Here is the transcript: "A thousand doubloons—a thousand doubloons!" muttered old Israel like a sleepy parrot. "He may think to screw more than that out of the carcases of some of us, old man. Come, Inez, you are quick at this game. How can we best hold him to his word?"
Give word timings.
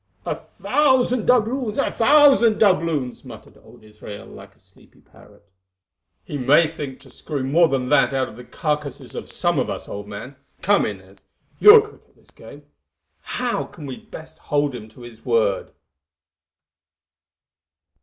"A 0.25 0.37
thousand 0.63 1.27
doubloons—a 1.27 1.91
thousand 1.91 2.57
doubloons!" 2.57 3.23
muttered 3.23 3.55
old 3.63 3.83
Israel 3.83 4.25
like 4.25 4.55
a 4.55 4.59
sleepy 4.59 4.99
parrot. 5.01 5.47
"He 6.23 6.39
may 6.39 6.67
think 6.67 6.99
to 7.01 7.11
screw 7.11 7.43
more 7.43 7.67
than 7.67 7.87
that 7.89 8.11
out 8.11 8.27
of 8.27 8.35
the 8.35 8.43
carcases 8.43 9.13
of 9.13 9.29
some 9.29 9.59
of 9.59 9.69
us, 9.69 9.87
old 9.87 10.07
man. 10.07 10.37
Come, 10.63 10.87
Inez, 10.87 11.25
you 11.59 11.75
are 11.75 11.81
quick 11.87 12.01
at 12.09 12.15
this 12.15 12.31
game. 12.31 12.63
How 13.21 13.63
can 13.65 13.85
we 13.85 13.95
best 13.97 14.39
hold 14.39 14.73
him 14.73 14.89
to 14.89 15.01
his 15.01 15.23
word?" 15.23 15.69